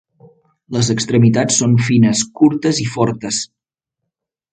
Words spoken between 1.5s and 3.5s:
són fines, curtes i fortes.